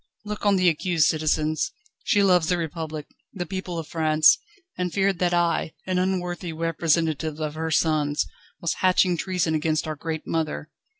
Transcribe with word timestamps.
Look 0.25 0.47
on 0.47 0.55
the 0.55 0.67
accused, 0.67 1.05
citizens. 1.05 1.71
She 2.03 2.23
loves 2.23 2.47
the 2.47 2.57
Republic, 2.57 3.05
the 3.33 3.45
people 3.45 3.77
of 3.77 3.85
France, 3.87 4.39
and 4.75 4.91
feared 4.91 5.19
that 5.19 5.31
I, 5.31 5.73
an 5.85 5.99
unworthy 5.99 6.51
representative 6.53 7.39
of 7.39 7.53
her 7.53 7.69
sons, 7.69 8.25
was 8.59 8.73
hatching 8.81 9.15
treason 9.15 9.53
against 9.53 9.87
our 9.87 9.95
great 9.95 10.25
mother. 10.25 10.71